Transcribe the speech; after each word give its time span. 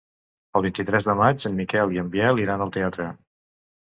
El 0.59 0.63
vint-i-tres 0.65 1.05
de 1.09 1.13
maig 1.19 1.45
en 1.49 1.53
Miquel 1.59 1.93
i 1.97 2.01
en 2.05 2.09
Biel 2.15 2.41
iran 2.45 2.65
al 2.67 2.73
teatre. 2.79 3.07